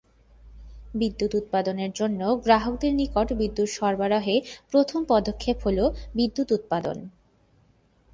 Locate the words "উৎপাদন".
6.51-6.97